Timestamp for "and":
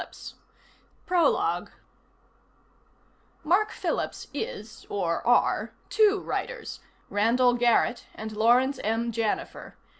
8.15-8.35